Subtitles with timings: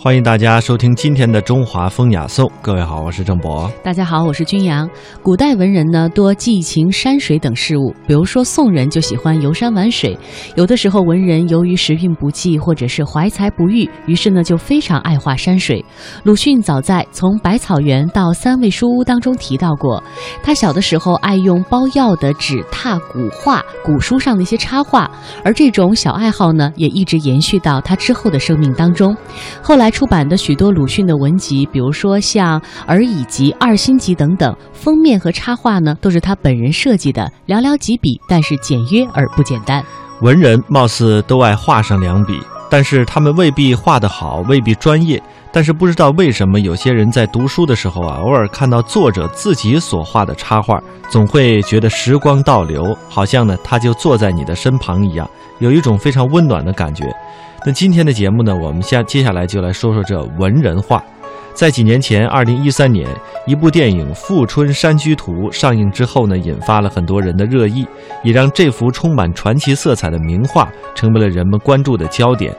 [0.00, 2.46] 欢迎大家收听今天的《中华风雅颂》。
[2.62, 3.68] 各位好，我是郑博。
[3.82, 4.88] 大家好，我是君阳。
[5.24, 10.16] 古代文人呢多寄情山水等事物，比如说宋人就喜欢游山玩水。
[10.54, 15.84] 有的时候文人由于时运不济，或者是怀才不遇，于是呢就非常爱画山水。
[16.22, 20.00] 鲁迅早在《从百草园到三味书屋》当中提到过，
[20.44, 25.10] 他小的时候爱用包药的纸拓古画，古书上的一些插画，
[25.44, 29.16] 而这种小爱好呢也一直延续到他之后的生命当中。
[29.60, 29.87] 后来。
[29.90, 39.84] 出版的许多鲁迅的文集，比如说像《儿乙集》《二心集》等等，封面和插画呢都是他本人设计的，寥寥几笔，但是简约而不简单。
[40.22, 45.22] 文人貌似都爱画上两笔，但是他们未必画得好，未必专业。
[45.50, 50.78] 但是不知道为什么，有些人在读书的时候啊，偶尔看到作者自己所画的插画，
[51.08, 55.28] 总会觉得时光倒流，好像呢他就坐在你的身旁一样，
[55.58, 57.04] 有一种非常温暖的感觉。
[57.66, 61.02] 那今天的节目呢，我们下接下来就来说说这文人画。
[61.54, 63.08] 在几年前，二零一三年，
[63.44, 67.84] 一部电影《富春山居图》上映之后呢，引发了很多人的热议，
[68.22, 72.54] 也让这幅充满传奇色彩的名画成为了人们关注的焦点。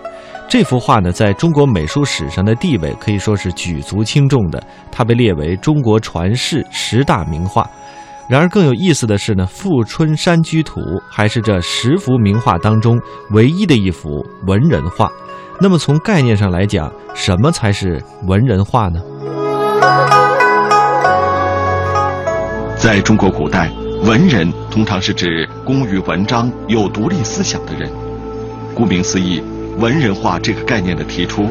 [0.49, 4.61] 这幅画呢，在中国美术史上的地位可以说是举足轻重的，
[4.91, 7.69] 它被列为中国传世十大名画。
[8.29, 12.95] 然而更有意思的是呢，《富春山居图》还是这十幅名画当中
[13.31, 15.09] 唯一的一幅文人画。
[15.59, 19.01] 那么从概念上来讲，什么才是文人画呢？
[22.77, 23.71] 在中国古代，
[24.03, 27.91] 文人通常是指工于文章、有独立思想的人。
[28.75, 29.41] 顾名思义，
[29.79, 31.47] 文人画这个概念的提出，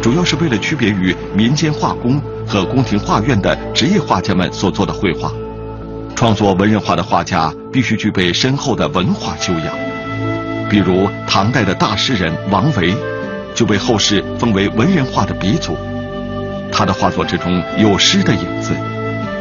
[0.00, 5.30] 主要是为了区别于民间画工和宫廷画院的职业画家们所做的绘画。
[6.14, 9.66] 创作文人画的画家必须具备深厚的文化修养，
[10.70, 12.94] 比如唐代的大诗人王维，
[13.54, 15.76] 就被后世封为文人画的鼻祖。
[16.70, 18.72] 他的画作之中有诗的影子，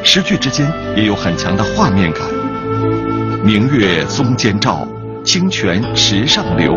[0.03, 2.21] 诗句之间也有很强的画面感。
[3.43, 4.87] 明月松间照，
[5.23, 6.73] 清泉石上流，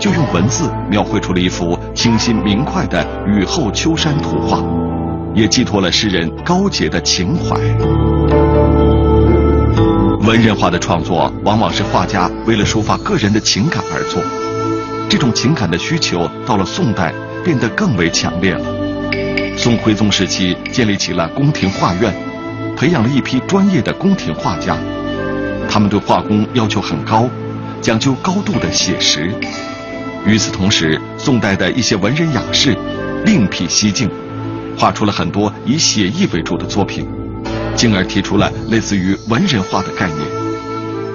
[0.00, 4.62] 就用文字描绘出了一幅清新明快的雨后秋山图画，
[5.34, 8.41] 也寄托了诗人高洁的情怀。
[10.22, 14.22] 文人画的创作往往是画家为了抒发个人的情感而作，
[15.08, 17.12] 这种情感的需求到了宋代
[17.42, 18.64] 变得更为强烈了。
[19.58, 22.14] 宋徽宗时期建立起了宫廷画院，
[22.76, 24.76] 培养了一批专业的宫廷画家，
[25.68, 27.28] 他们对画工要求很高，
[27.80, 29.28] 讲究高度的写实。
[30.24, 32.78] 与此同时，宋代的一些文人雅士
[33.24, 34.08] 另辟蹊径，
[34.78, 37.08] 画出了很多以写意为主的作品。
[37.82, 40.18] 进而提出了类似于文人画的概念，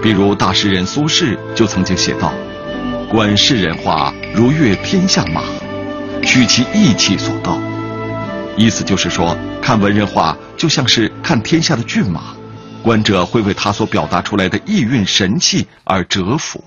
[0.04, 2.34] 比如大诗人苏轼就曾经写道
[3.10, 5.42] ：“观世人画，如阅天下马，
[6.22, 7.58] 取其意气所到。”
[8.58, 12.36] 意思就是说，看文人画就像是看天下的骏马，
[12.84, 16.62] 观者会为他所表达出来的意蕴神气而折服。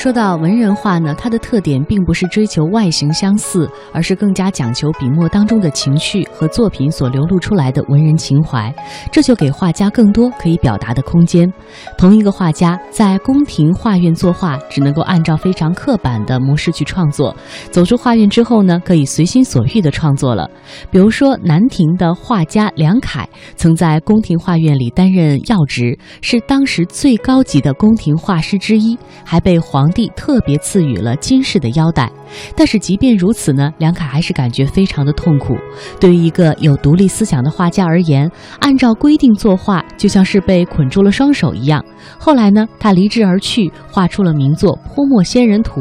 [0.00, 8.74] 说到文人画呢，它的特点并不是追求外形相似，而是更加讲求笔墨当中的情绪和作品所流露出来的文人情怀，
[9.12, 11.52] 这就给画家更多可以表达的空间。
[11.98, 17.36] 同一个画家在宫廷画院作画，只能够按照非常刻板的模式去创作；
[17.70, 20.48] 走出画院之后呢，可以随心所欲的创作了。
[20.90, 29.89] 比如说，南亭的画家梁楷曾在宫廷画院里担任要职，是当时最高级的宫廷画师之一，还被皇。
[29.92, 32.10] 帝特别赐予了金饰的腰带，
[32.56, 35.56] 但是即便如此呢，梁楷还是感觉非常的痛苦。
[36.00, 38.30] 对于一个有独立思想的画家而言，
[38.60, 41.84] 按照规定作画就像是被捆住了双手一样。
[42.18, 45.80] 后来呢，他离职而去，画出了名作《泼墨仙人图》。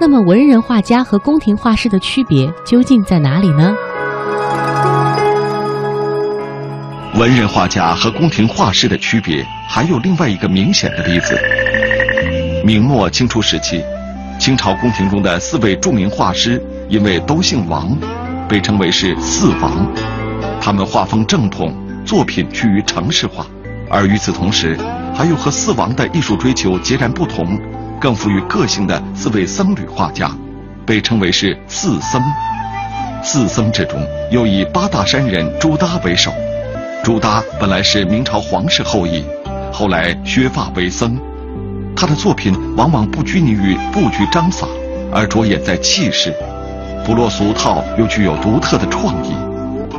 [0.00, 3.74] 那么，文人画家和宫廷画师的区别究竟在哪里呢？
[7.18, 11.36] 文人画家和宫廷画师的区别还有另外一个明显的例子。
[12.68, 13.82] 明末清初时期，
[14.38, 17.96] 清朝宫廷中的四位著名画师，因为都姓王，
[18.46, 19.90] 被称为是四王。
[20.60, 23.46] 他们画风正统，作品趋于程式化，
[23.88, 24.76] 而与此同时，
[25.14, 27.58] 还有和四王的艺术追求截然不同，
[27.98, 30.30] 更富于个性的四位僧侣画家，
[30.84, 32.22] 被称为是四僧。
[33.24, 33.98] 四僧之中，
[34.30, 36.30] 又以八大山人朱耷为首。
[37.02, 39.24] 朱耷本来是明朝皇室后裔，
[39.72, 41.18] 后来削发为僧。
[42.00, 44.68] 他的作品往往不拘泥于布局章法，
[45.12, 46.32] 而着眼在气势，
[47.04, 49.34] 不落俗套，又具有独特的创意。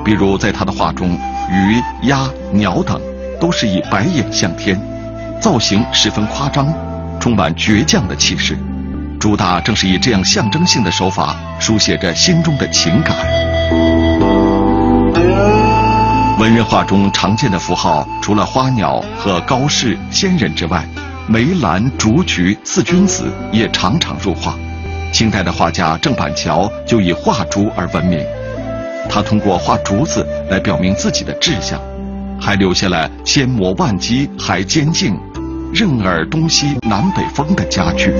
[0.05, 1.09] 比如在他的画中，
[1.51, 3.01] 鱼、鸭、鸟等
[3.37, 4.79] 都是以白影向天，
[5.41, 6.73] 造型十分夸张，
[7.19, 8.57] 充满倔强的气势。
[9.19, 13.13] 朱大正是以这样象征性的手法，书写着心中的情感。
[16.39, 20.85] 文人画中常见的符号，除了花鸟和高士仙人之外，
[21.31, 24.57] 梅兰竹菊四君子也常常入画。
[25.11, 28.19] 清代的画家郑板桥就以画竹而闻名，
[29.07, 31.79] 他通过画竹子来表明自己的志向，
[32.41, 35.15] 还留下了“千磨万击还坚劲，
[35.71, 38.11] 任尔东西南北风”的佳句。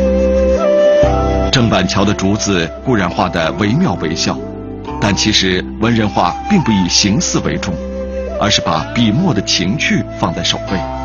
[1.52, 4.38] 郑板桥的竹子固然画得惟妙惟肖，
[5.02, 7.74] 但其实文人画并不以形似为重。
[8.42, 10.99] 而是把笔墨的情趣放在首位。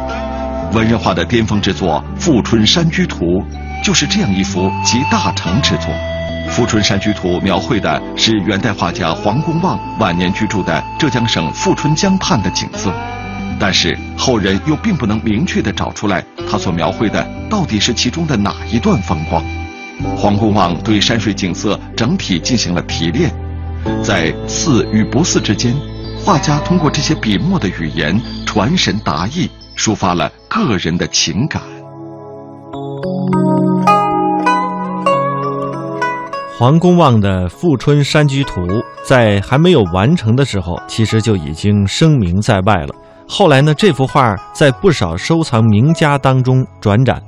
[0.74, 3.24] 文人画的巅峰之作《富春山居图》
[3.84, 5.86] 就是这样一幅集大成之作。
[6.50, 12.92] 《富春山居图》描绘的是元代画家黄公望晚年居住的浙江省富春江畔的景色，
[13.56, 19.44] 但是后人又并不能明确地找出来他所描绘的到底是其中的哪一段风光。
[20.16, 23.32] 黄公望对山水景色整体进行了提炼，
[24.02, 25.72] 在似与不似之间。
[26.24, 31.62] 画家通过这些笔墨的语言传神达意，抒发了个人的情感。
[36.56, 38.60] 黄公望的《富春山居图》
[39.04, 42.94] 在还没有完成的时候，其实就已经声名在外了。
[43.26, 47.20] 后来呢，这幅画在不少收藏名家当中转展，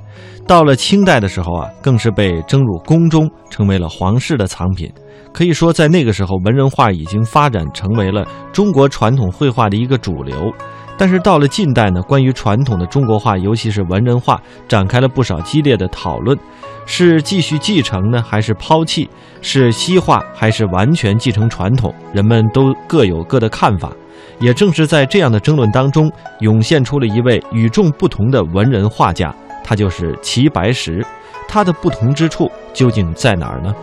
[0.47, 4.89] 到了清代的时候啊，更是被征入宫中，成为了皇室的藏品。
[5.33, 10.53] 可以说，在那个时候，文人画已经发展成为了中国传统绘画的一个主流。
[10.97, 16.37] 但是到了近代呢，关于传统的中国画，尤其是文人画，展开了不少激烈的讨论：
[16.85, 19.07] 是继续继承呢，还是抛弃？
[19.41, 21.93] 是西化，还是完全继承传统？
[22.11, 23.91] 人们都各有各的看法。
[24.39, 29.33] 也正是在这样的争论当中，涌现出了一位与众不同的文人画家，
[29.63, 31.05] 他就是齐白石。
[31.47, 33.73] 他的不同之处究竟在哪儿呢？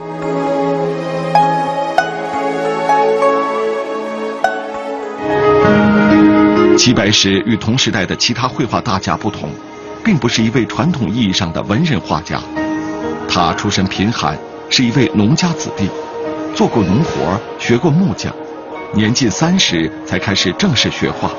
[6.76, 9.48] 齐白石与同时代的其他绘画大家不同，
[10.04, 12.40] 并不是一位传统意义上的文人画家。
[13.28, 14.36] 他出身贫寒，
[14.68, 15.88] 是一位农家子弟，
[16.54, 18.34] 做过农活，学过木匠，
[18.92, 21.30] 年近三十才开始正式学画。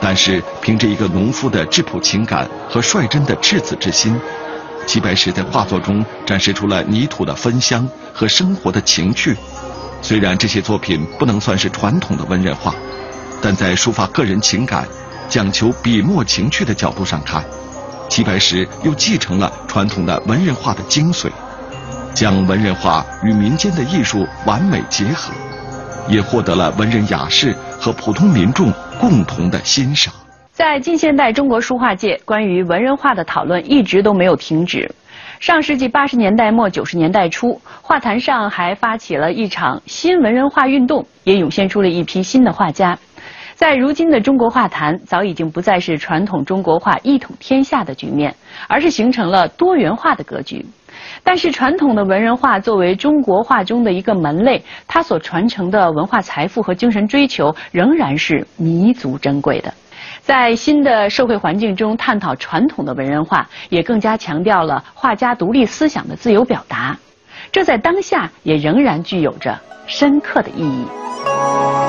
[0.00, 4.14] 但是凭着一个农夫的质朴情感和率真的赤子之心，
[4.86, 9.36] 齐白石在画作中展示出了泥土的芬香和生活的情趣。
[10.02, 12.74] 虽然这些作品不能算是传统的文人画。
[13.44, 14.88] 但在抒发个人情感、
[15.28, 17.44] 讲求笔墨情趣的角度上看，
[18.08, 21.30] 齐白石又继承了传统的文人画的精髓，
[22.14, 25.30] 将文人画与民间的艺术完美结合，
[26.08, 30.10] 也获得了文人雅士和普通民众共同的欣赏。
[30.50, 34.90] 在近现代中国书画界，关于文人画的讨论一直都没有停止。
[35.38, 42.98] 上世纪八十年代末九十年代初，画坛上还发起了一场新文人画运动，也涌现出了一批新的画家。
[43.54, 48.34] 在如今的中国画坛，早已经不再是传统中国画一统天下的局面，
[48.68, 50.64] 而是形成了多元化的格局。
[51.22, 59.72] 但是，传统的文人画作为中国画中的一个门类，它所传承的文化财富和精神追求仍然是弥足珍贵的。
[60.20, 66.96] 在新的社会环境中，探讨传统的文人画，也更加强调了画家独立思想的自由表达。
[67.52, 71.83] 这在当下也仍然具有着深刻的意义。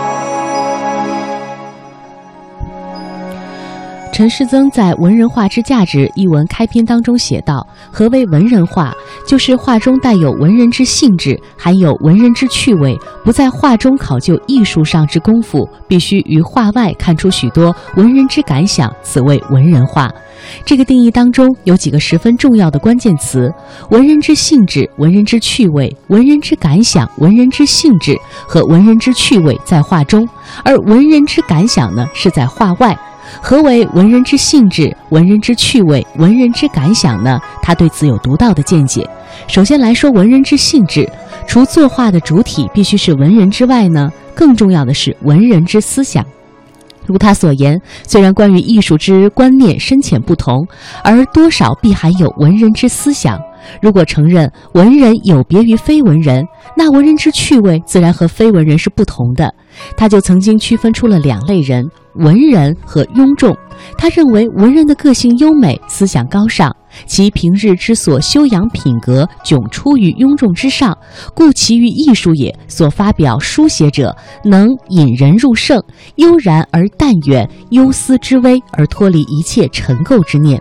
[4.15, 8.93] 陈师曾在《文人画之价值》一文开篇当中写道：“何为文人画？
[9.27, 20.10] 就是画中带有文人之性质，含有文人之趣味，不在画中考究艺术上之功夫，必须于画外看出许多文人之感想，此谓文人画。”
[20.63, 23.51] 这个定义当中有几个十分重要的关键词：
[23.89, 28.15] 文人之性质、文人之趣味、文人之感想、文人之性质
[28.48, 30.25] 和文人之趣味在画中，
[30.63, 32.98] 而文人之感想呢是在画外。
[33.41, 37.39] 何为文人之性质、文人之趣味、文人之感想呢？
[37.62, 39.08] 他对此有独到的见解。
[39.48, 41.10] 首先来说，文人之性质，
[41.46, 46.25] 除作画的主体必须是文人之外呢，更重要的是文人之思想。
[47.05, 50.65] 如他所言，虽然关于艺术之观念深浅不同，
[51.03, 53.39] 而多少必含有文人之思想。
[53.82, 56.44] 如果承认文人有别于非文人，
[56.75, 59.53] 那文人之趣味自然和非文人是不同的。
[59.96, 61.86] 他就曾经区分出了两类人。
[62.15, 63.53] 文人和庸众，
[63.98, 66.74] 他认为文人的个性优美，思想高尚，
[67.05, 70.98] 其平日之所修养品格迥出于庸众之上，
[71.34, 74.15] 故其于艺术也所发表书写者，
[74.46, 75.84] 能引人入胜，
[76.15, 80.58] 悠然而淡远，忧思之微而脱离一切尘垢之念。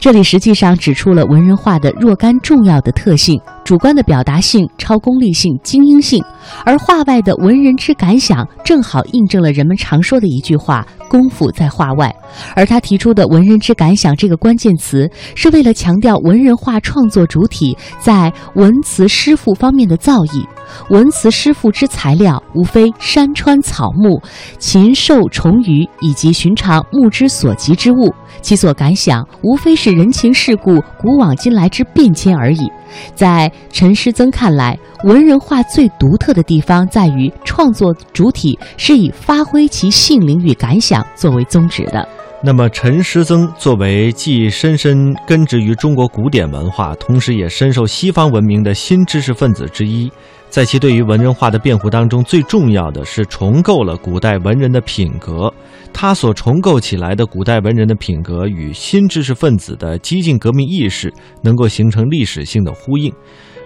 [0.00, 6.22] 这里实际上指出了文人画的若干重要的特性，主观的表达性、超功利性、精英性，
[6.64, 12.14] 而画外的文人之感想，正好印证了人们常说的一句话：“功夫在画外。”
[12.54, 20.46] 而他提出的“文人之感想”这个关键词，是为了强调文人画创作主体在文辞诗赋方面的造诣。
[20.90, 24.22] 文辞诗赋之材料，无非山川草木、
[24.60, 32.70] 禽兽虫鱼以及寻常目之所及之物，其所感想，无非是人情世故、古往今来之变迁而已。
[33.14, 42.06] 在陈师曾看来，文人画最独特的地方在于创作主体是以发挥其性灵与感想作为宗旨的。
[42.42, 50.12] 那么，陈师曾作为既深深根植于中国古典文化，同时也深受西方文明的新知识分子之一，
[50.48, 55.52] 在其对于文人画的辩护当中，最重要的是重构了古代文人的品格。
[55.92, 61.12] 他所重构起来的古代文人的品格与新知识分子的激进革命意识
[61.42, 63.12] 能够形成历史性的呼应。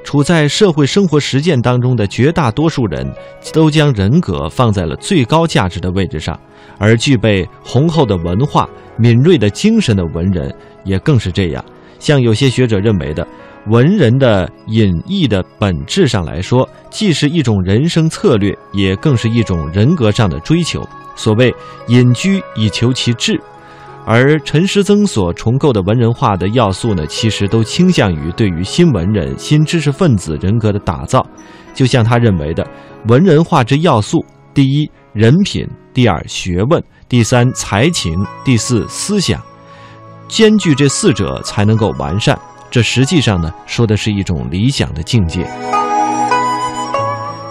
[0.03, 3.07] 处在社会生活实践当中的绝大多数人
[3.53, 6.39] 都将人格放在了最高价值的位置上，
[6.79, 10.53] 而具备宏厚的文化、敏锐的精神的文人
[10.85, 11.65] 也更是这样。
[11.99, 13.27] 像有些学者认为的，
[13.67, 20.83] 文人的隐逸的本质上来说，既是一种人生策略，也更是一种人格上的追求。
[21.15, 21.55] 所谓
[21.89, 23.39] 隐居以求其志，
[24.07, 31.25] 而陈师曾所重构的文人画的要素呢，其实都倾向于对于新文人、新知识分子人格的打造。
[31.75, 32.67] 就像他认为的，
[33.09, 34.25] 文人画之要素：
[34.55, 39.41] 第一，人品；第二，学问；第三，才情；第四，思想。
[40.27, 42.39] 兼具这四者才能够完善。
[42.71, 45.45] 这实际上呢，说的是一种理想的境界。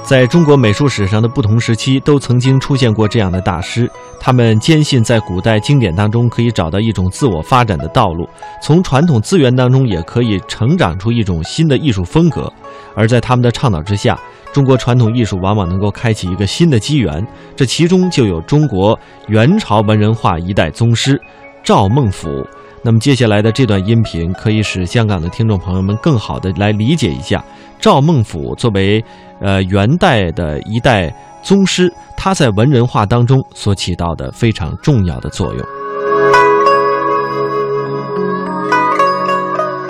[0.01, 3.87] 在中国美术史上的不同时期，都曾经出现过这样的大师。
[4.19, 8.27] 他们坚信在古代经典当中可以找到一种自我发展的道路，
[8.59, 12.51] 从传统资源当中也可以成长出一种新的艺术风格。
[12.95, 14.17] 而在他们的倡导之下，
[14.51, 17.23] 中国传统艺术往往能够开启一个新的机缘。
[17.55, 18.97] 这其中就有中国
[19.27, 21.21] 元朝文人画一代宗师
[21.61, 22.43] 赵孟頫。
[22.83, 27.43] 那么接下来的这段音频，可以使香港的听众朋友们更好的来理解一下
[27.79, 29.03] 赵孟頫作为。
[29.41, 31.09] 呃，元代的一代
[31.41, 35.65] 宗师，他在文人画当中所起到的非常重要的作用。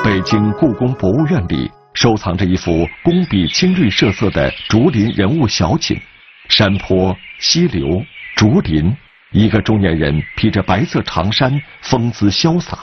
[0.03, 5.99] 北京故宫博物院里收藏着一幅工笔青绿设色的竹林人物小景，
[6.47, 7.87] 山坡、溪流、
[8.35, 8.95] 竹林，
[9.31, 12.77] 一个中年人披着白色长衫，风姿潇洒。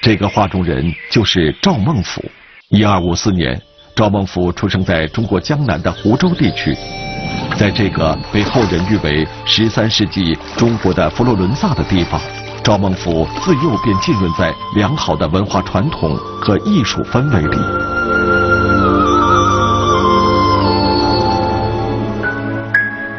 [0.00, 2.24] 这个画中人就是赵孟俯。
[2.70, 3.60] 一二五四年。
[3.94, 6.74] 赵孟俯出生在中国江南的湖州地区，
[7.58, 12.18] 在这个被后人誉为十三世纪中国的佛罗伦萨的地方，
[12.64, 17.58] 赵孟俯自幼便浸润在良好的文化传统和艺术氛围里。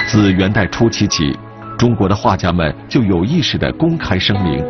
[0.08, 1.38] 自元代初期起，
[1.82, 4.64] 中国的画家们就有意识地公开声明，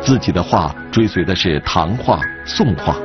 [0.00, 2.96] 自己的画追随的是唐画、宋画。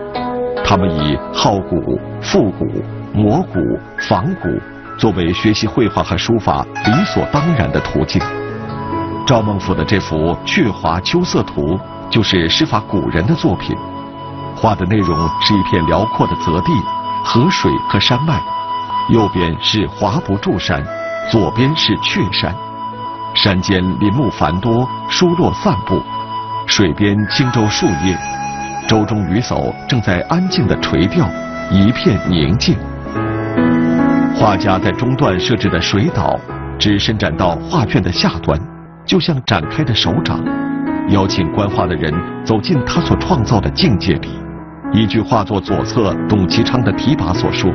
[0.64, 1.78] 他们以好古、
[2.20, 2.66] 复古、
[3.14, 3.60] 摹古、
[4.00, 4.50] 仿古
[4.98, 8.20] 作为学习绘画和书法理所当然的途径。
[9.28, 11.62] 赵孟頫的这幅《鹊华秋色图》
[12.10, 13.78] 就是师法古人的作品，
[14.56, 16.72] 画的内容是一片辽阔的泽地、
[17.24, 18.42] 河水和山脉，
[19.10, 20.84] 右边是华不注山，
[21.30, 22.52] 左边是鹊山，
[23.36, 26.02] 山间林木繁多，疏落散布，
[26.66, 28.18] 水边轻舟数叶。
[28.88, 31.28] 舟中渔叟正在安静地垂钓，
[31.70, 32.78] 一片宁静。
[34.36, 36.40] 画家在中段设置的水岛，
[36.80, 38.58] 只伸展到画卷的下端，
[39.06, 40.42] 就像展开的手掌，
[41.10, 42.14] 邀请观画的人
[42.46, 44.30] 走进他所创造的境界里。
[44.94, 47.70] 依据画作左侧董其昌的题跋所说，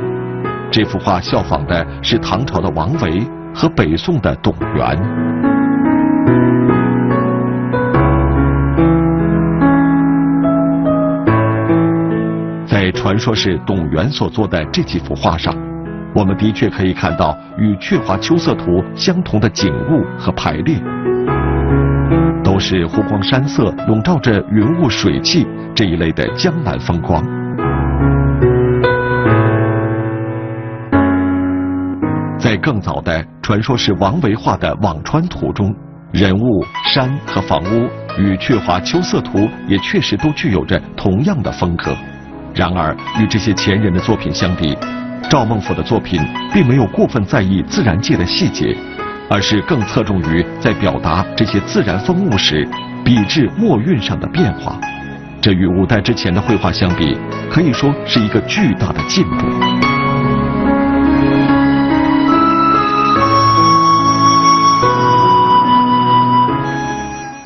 [0.71, 5.50] 这幅画效仿的是唐朝的王维和北宋的董源。
[12.81, 15.55] 在传说是董源所做的这几幅画上，
[16.15, 20.81] 我们的确可以看到与《鹊华秋色图》相同的景物和排列，
[22.43, 25.45] 都是湖光山色笼罩着云雾水汽
[25.75, 27.23] 这一类的江南风光。
[32.39, 35.71] 在更早的传说是王维画的《辋川图》中，
[36.11, 41.95] 人物、山和房屋与《鹊华秋色图》也确实都具有着同样的风格。
[42.53, 44.77] 然而，与这些前人的作品相比，
[45.29, 46.19] 赵孟頫的作品
[46.53, 48.75] 并没有过分在意自然界的细节，
[49.29, 52.67] 而是更侧重于在表达这些自然风物时
[53.05, 54.79] 笔致墨韵上的变化。
[55.41, 57.17] 这与五代之前的绘画相比，
[57.49, 60.00] 可以说是一个巨大的进步。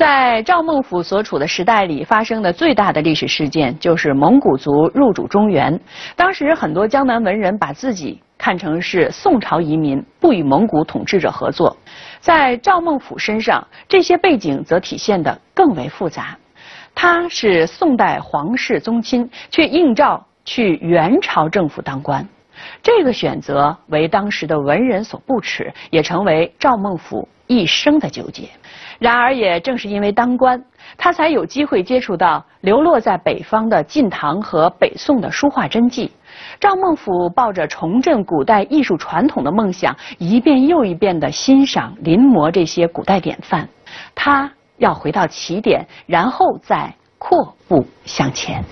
[0.06, 5.76] 在赵孟俯所处的时代里，发生的最大的历史事件就是蒙古族入主中原。
[6.14, 11.76] 当时很多江南文人把自己看成是宋朝移民，不与蒙古统治者合作。
[12.20, 16.38] 在赵孟俯身上，这些背景则体现得更为复杂。
[16.94, 22.24] 他是宋代皇室宗亲，却应召去元朝政府当官，
[22.80, 28.48] 这个选择为当时的文人所不齿，也成为赵孟俯一生的纠结。
[28.98, 30.62] 然而，也正是因为当官，
[30.96, 36.10] 他才有机会接触到流落在北方的晋唐和北宋的书画真迹。
[36.58, 43.68] 赵孟俯抱着重振古代艺术传统的梦想，一遍又一遍地欣赏、临摹这些古代典范。
[44.14, 48.62] 他要回到起点，然后再阔步向前。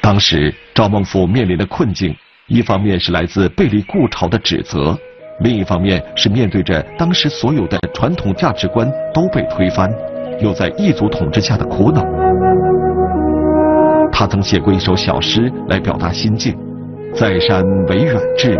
[0.00, 2.16] 当时，赵孟俯面临的困境。
[2.48, 4.96] 一方面是来自背离故朝的指责，
[5.40, 9.92] 另一方面是面对着当时所有的传统价值观都被推翻，
[10.38, 12.04] 又在异族统治下的苦恼。
[14.12, 16.56] 他曾写过一首小诗来表达心境：
[17.12, 18.56] 在山为远志，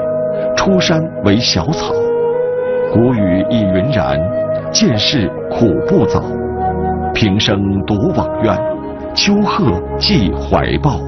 [0.56, 1.94] 出山为小草。
[2.92, 4.18] 谷雨亦云然，
[4.72, 6.24] 见事苦不早。
[7.14, 8.52] 平生独往愿，
[9.14, 11.00] 秋鹤寄怀抱。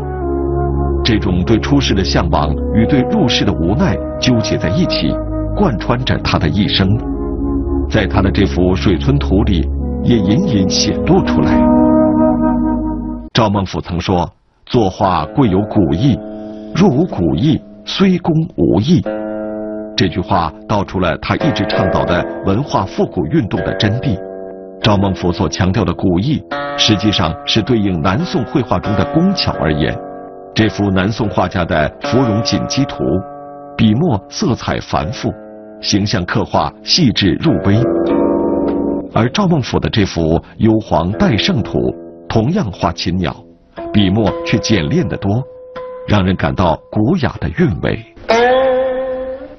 [1.09, 5.11] 这种对出世的向往与对入世的无奈纠结在一起，
[5.57, 6.87] 贯穿着他的一生，
[7.89, 9.67] 在他的这幅水村图里
[10.03, 11.59] 也隐隐显露出来。
[13.33, 14.31] 赵孟俯曾说
[14.69, 16.15] ：“作画贵有古意，
[16.77, 19.03] 若无古意，虽工无益。”
[19.97, 24.15] 这句话道出了他一直倡导的文化复古运动的真谛。
[24.83, 26.43] 赵孟俯所强调的古意，
[26.77, 29.99] 实际上是对应南宋绘画中的工巧而言。
[30.59, 32.97] 这幅南宋画家的《芙蓉锦鸡图》，
[33.77, 35.33] 笔墨色彩繁复，
[35.81, 37.81] 形象刻画细致入微；
[39.15, 40.21] 而赵孟俯的这幅
[40.57, 41.79] 《幽篁戴胜图》，
[42.29, 43.33] 同样画禽鸟，
[43.93, 45.41] 笔墨却简练得多，
[46.09, 48.05] 让人感到古雅的韵味。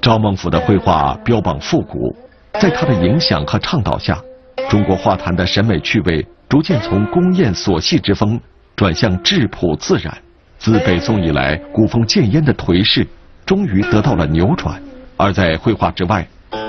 [0.02, 2.14] 赵孟俯的绘画标榜复古，
[2.60, 4.20] 在他的影响和倡导下，
[4.68, 8.38] 中国画坛的审美趣味逐渐从宫艳琐细之风
[8.76, 10.14] 转向质朴自然。
[10.60, 13.06] 自北宋以来，古风渐烟的颓势
[13.46, 14.78] 终于得到了扭转。
[15.16, 16.26] 而在绘画之外，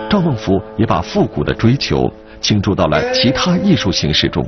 [0.10, 4.42] 赵孟俯也把复古的追求倾注到了其他艺术形式中。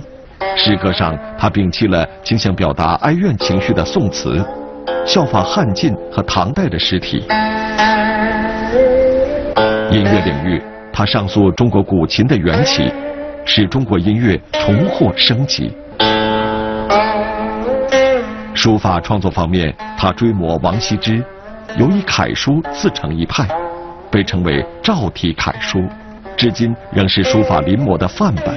[0.56, 4.42] 诗歌上，他摒弃了倾向表达哀怨情绪的宋词，
[5.06, 7.18] 效仿汉晋和唐代的诗体。
[9.92, 10.62] 音乐领域，
[10.94, 12.90] 他上溯中国古琴的缘起，
[13.44, 15.70] 使中国音乐重获生机。
[18.64, 21.22] 书法创作方面，他追摹王羲之，
[21.78, 23.46] 尤以楷书自成一派，
[24.10, 25.84] 被称为赵体楷书，
[26.38, 28.56] 至今仍是书法临摹的范本。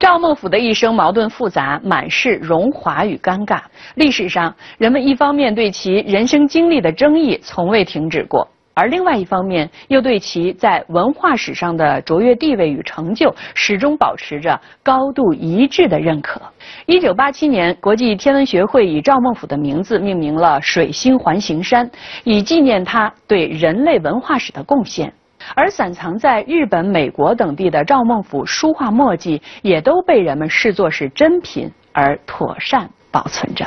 [0.00, 3.60] 赵孟俯的一生矛盾复杂，满是荣华与尴尬。
[3.94, 8.44] 历史上，人们一方面对其人生经历的争议从未停止过。
[8.72, 16.40] 而另外一方面，又对其在文化史上的卓越地位与成就，始终保持着高度一致的认可。
[16.86, 21.90] 一九八七年，国际天文学会以赵孟俯的名字命名了水星环形山，
[22.24, 25.12] 以纪念他对人类文化史的贡献。
[25.54, 33.66] 而散藏在日本、美国等地的赵孟俯书画墨迹，也都被人们视作是珍品而妥善保存着。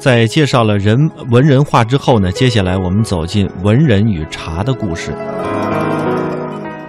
[0.00, 0.96] 在介绍了人
[1.30, 5.12] 文人画之后呢，接下来我们走进文人与茶的故事。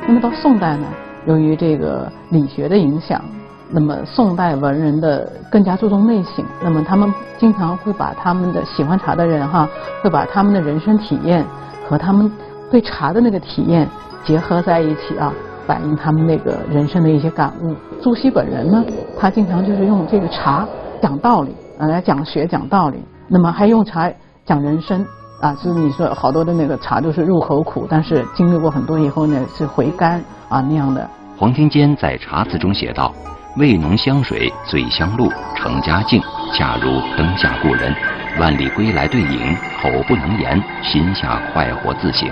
[0.08, 0.88] 那么到宋代呢，
[1.26, 3.21] 由于这个理学的影响，
[3.69, 9.67] 那么宋代文人的更加注重内省，那么他们经常会把他们的喜欢茶的人哈，
[10.02, 11.45] 会把他们的人生体验
[11.89, 12.32] 和他们
[12.71, 13.86] 对茶的那个体验
[14.24, 15.34] 结合在一起啊，
[15.67, 17.76] 反映他们那个人生的一些感悟。
[18.02, 18.82] 朱熹本人呢，
[19.19, 20.65] 他经常就是用这个茶
[21.02, 21.54] 讲道理。
[21.88, 24.12] 来讲学讲道理，那么还用茶
[24.46, 25.06] 讲人生，
[25.41, 31.10] 啊，就是你说好多的那个茶都是入口苦，但是经历过很多以后呢是回甘啊那样的。
[31.38, 33.12] 黄庭坚在茶词中写道
[33.58, 36.22] ：“味浓香水醉香露，成家境
[36.54, 37.94] 恰如灯下故人。
[38.39, 42.30] 万里归来对影，口不能言，心下快活自省。”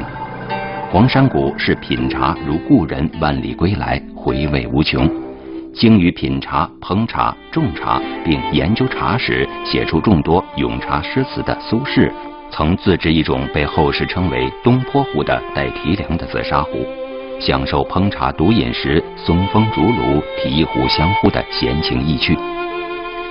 [0.92, 5.10] 黄山谷是品茶如故人万里归来，回味无穷。
[5.74, 12.12] 精于品茶、烹茶、种茶，并研究茶史，写出众多咏茶诗词的苏轼。
[12.52, 16.86] 曾自制一种被后世称为“东坡壶”的带提梁的紫砂壶，
[17.40, 22.36] 享受烹茶独饮时松风竹炉、提壶相呼的闲情逸趣。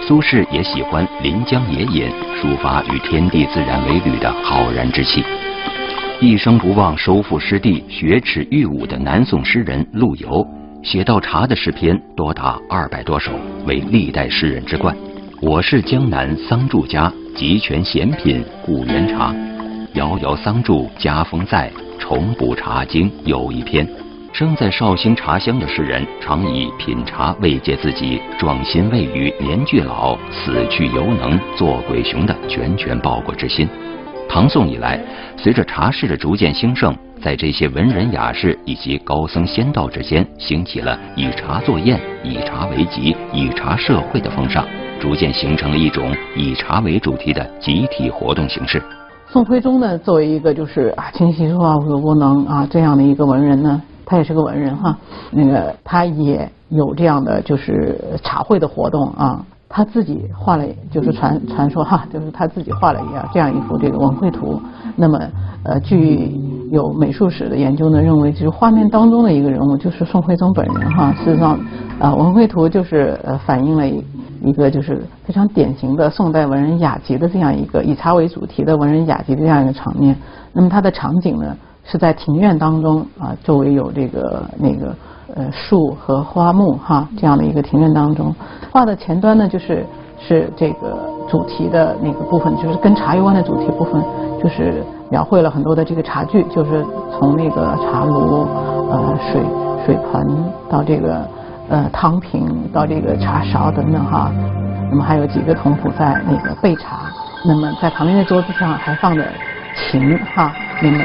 [0.07, 2.09] 苏轼也喜欢临江野饮，
[2.41, 5.25] 抒发与天地自然为侣的浩然之气。
[6.21, 10.47] 一生不忘收复失地、雪耻御侮的南宋诗人陆游，
[10.83, 13.33] 写到茶的诗篇多达二百多首，
[13.67, 14.97] 为历代诗人之冠。
[15.41, 17.13] 我是江南桑渚家。
[17.37, 19.33] 集全闲品古园茶，
[19.95, 23.87] 遥遥桑渚家风在，重补茶经又一篇。
[24.33, 33.69] 生在绍兴茶乡的诗人，常以品茶慰藉自己壮心未与年俱老，死去犹能做鬼雄的拳拳报国之心。
[34.39, 34.97] 唐宋以来，
[35.37, 44.65] 随着茶室的逐渐兴盛，在这些文人雅士以及高僧仙道之间，兴起了以茶作宴、以茶为集、以茶社会的风尚。
[45.01, 48.81] 逐渐形成了一种以茶为主题的集体活动形式。
[49.27, 54.97] 宋徽宗呢，作为一个就是啊琴棋书画无不能啊这样的一个文人呢，他也是个文人哈。
[55.33, 64.61] 那个他也有这样的就是茶会的活动啊，他自己画了，就是传传说哈，就是他自己画了一样这样一幅这个文绘图。
[64.97, 65.19] 那么
[65.63, 66.35] 呃，据
[66.71, 71.13] 有美术史的研究呢，认为就是画面当中的一个人物就是宋徽宗本人哈。
[71.13, 71.59] 事实上
[72.01, 73.85] 啊，文绘图就是呃反映了。
[74.41, 80.15] 一个就是非常典型的宋代文人雅集的这样一个以茶为主题的文人雅集的这样一个场面。
[80.53, 84.95] 那么它的场景呢是在庭院当中啊，周围有这个那个
[85.35, 88.35] 呃树和花木哈这样的一个庭院当中。
[88.73, 89.85] 画的前端呢就是
[90.19, 94.03] 是这个主题的那个部分，就是跟茶有关的主题部分，
[94.43, 98.47] 就是描绘了很多的这个茶具，就是从那个茶炉
[98.91, 99.43] 呃水
[99.85, 101.27] 水盆到这个。
[101.71, 104.33] 呃，汤瓶到这个茶勺等等哈，
[104.91, 107.01] 那么还有几个童仆在那个备茶，
[107.45, 109.23] 那么在旁边的桌子上还放着
[109.77, 111.05] 琴哈，那么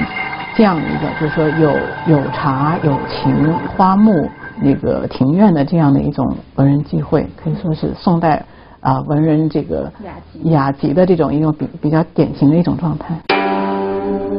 [0.55, 1.75] 这样一个就是说有
[2.07, 4.29] 有茶有情花木
[4.61, 8.43] 那个庭院的这样的一种文人聚会，可以说是宋代
[8.81, 9.91] 啊文人这个
[10.43, 13.15] 雅集的这种一种比比较典型的一种状态。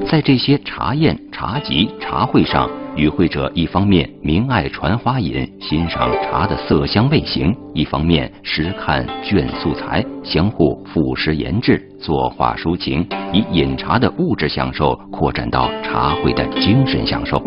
[0.09, 2.84] 在这些茶宴、茶集、茶会上。
[2.96, 17.42] 与会者一方面明爱传花饮，欣赏茶的色香味形；一方面时看卷素材，相互赋诗言志，作画抒情，以饮茶的物质享受扩展到茶会的精神享受。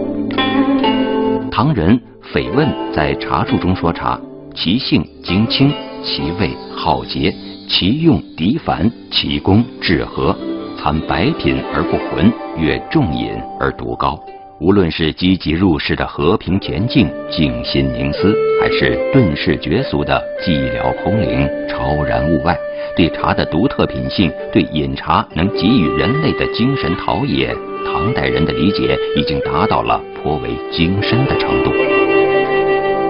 [1.49, 4.19] 唐人斐问在茶术中说茶：
[4.53, 5.71] 其性精清，
[6.03, 7.33] 其味好洁，
[7.69, 10.35] 其用涤凡，其功致和，
[10.77, 14.19] 参白品而不浑，越重饮而独高。
[14.59, 22.57] 无论是积极入世的和平恬静、静心凝思，还是遁世绝俗的寂寥空灵、超然物外，
[22.95, 31.71] 对茶的独特品性，对饮茶能给予人类的精神陶冶，唐代人的理解已经达到了颇为精深的程度。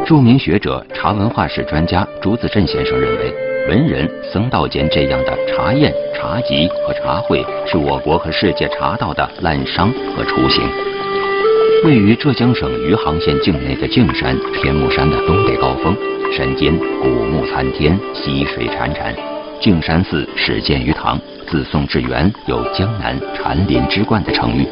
[0.05, 3.33] 著名学者、茶文化史专家朱子镇先生认为，
[3.69, 10.62] 文人僧道间这样的茶宴、茶集和茶会，是我国和世界茶道的滥觞和雏形。
[11.84, 15.96] 位于浙江省余杭县境内的径山天目山的东北高峰，
[16.32, 19.13] 山间古木参天，溪水潺潺。
[19.62, 24.68] 径山寺始建于唐，自宋至元有“江南禅林之冠”的称誉。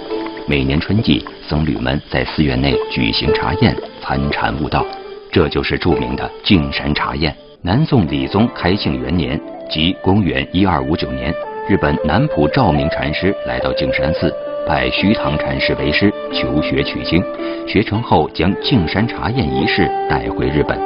[0.48, 4.84] 每年春季，僧侣们在寺院内举行茶宴，参禅悟道，
[5.32, 7.36] 这就是著名的径山茶宴。
[7.62, 9.40] 南宋理宗开庆元年，
[9.70, 11.34] 即公元一二五九年，
[11.68, 14.32] 日本南浦照明禅师来到径山寺。
[14.68, 17.24] 拜虚堂禅师为师，求学取经。
[17.68, 20.80] 学成后，将径山茶宴仪式带回日本。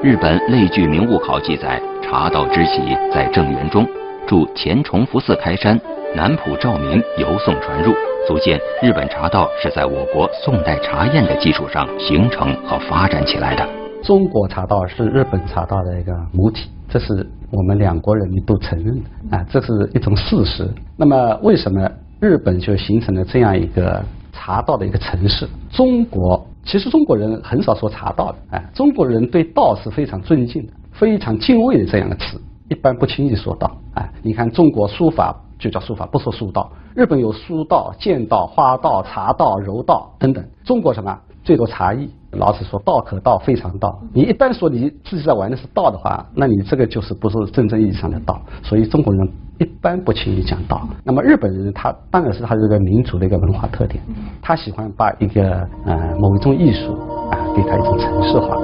[0.00, 3.84] 日本类聚名物考记载，茶道之起在正元中，
[4.24, 5.76] 驻前崇福寺开山，
[6.14, 7.92] 南浦照明由宋传入，
[8.28, 13.68] 足见日本茶道是在我国宋代茶宴的基础上形成和发展起来的。
[14.00, 18.96] 中国茶道是日本茶道的一个母体，这是我们两国人民都承认
[19.30, 20.68] 啊，这是一种事实。
[20.96, 21.90] 那么为什么？
[22.20, 25.48] 日本就形成了这样一个茶道的一个城市。
[25.70, 33.74] 中国其实中国人很少说茶道的，哎，中国人对道是非常尊敬的，非常敬畏的这样的词，一般不轻易说道。
[33.94, 36.70] 哎，你看中国书法就叫书法，不说书道。
[36.94, 40.44] 日本有书道、剑道、花道、茶道、柔道等等。
[40.62, 41.18] 中国什么？
[41.42, 42.10] 最多茶艺。
[42.32, 43.98] 老子说道可道，非常道。
[44.12, 48.40] 你一旦说你自己在玩的是道的话，那你这个就是不是真正意义上的道。
[48.62, 50.80] 所以中国人一般不轻易讲道。
[51.02, 54.00] 那么日本人他当然是他这个民族的一个文化特点，
[54.40, 56.92] 他喜欢把一个呃某一种艺术
[57.32, 58.56] 啊给他一种程式化。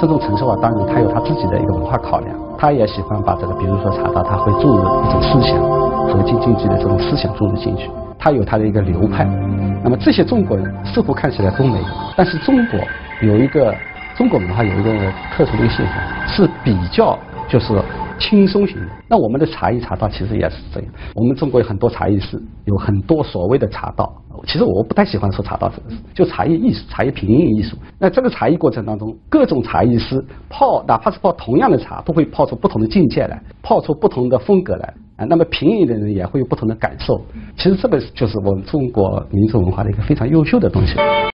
[0.00, 5.62] 这种程式化当然他有他自己的一个文化考量，他也喜欢把这个比如说茶道，他会注入一种思想
[6.08, 7.88] 和经经济的这种思想注入进去。
[8.22, 9.24] 他有他的一个流派，
[9.82, 11.84] 那么这些中国人似乎看起来都没有，
[12.16, 12.78] 但是中国
[13.20, 13.74] 有一个
[14.14, 17.82] 中国文化有一个特殊的一个现象，是比较就是
[18.20, 18.86] 轻松型的。
[19.08, 24.14] 那我们的茶艺茶道其实也是这样，我们中国有很多茶艺师，有很多所谓的茶道。
[24.46, 27.76] 其实我不太喜欢说茶道这个事，就茶叶艺术、茶叶品饮艺术。
[27.98, 34.94] 那这个茶艺过程当中，各种茶艺师泡，哪怕是泡同样的茶，都会泡出不同的境界来，泡出不同的风格来。
[35.16, 37.20] 啊，那么品饮的人也会有不同的感受。
[37.56, 40.96] 其实这个就是我们中国民族文化的一个非常优秀的东西。